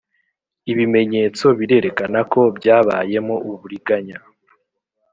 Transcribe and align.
ibimenyetso 0.71 1.45
birerekana 1.59 2.19
ko 2.31 2.41
byabayemo 2.57 3.35
uburiganya 3.51 4.17